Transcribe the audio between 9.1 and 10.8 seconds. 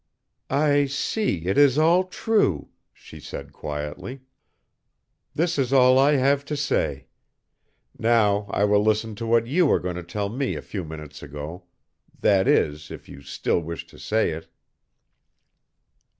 to what you were going to tell me a